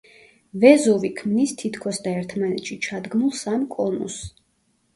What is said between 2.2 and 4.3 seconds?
ერთმანეთში ჩადგმულ სამ კონუსს.